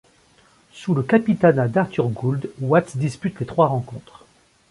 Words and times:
Sous 0.73 0.95
le 0.95 1.03
capitanat 1.03 1.67
d'Arthur 1.67 2.07
Gould, 2.07 2.49
Watts 2.59 2.97
dispute 2.97 3.39
les 3.39 3.45
trois 3.45 3.67
rencontres. 3.67 4.25